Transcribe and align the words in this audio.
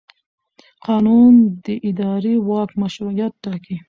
قانون 0.85 1.33
د 1.65 1.67
اداري 1.89 2.35
واک 2.47 2.69
مشروعیت 2.81 3.33
ټاکي. 3.43 3.77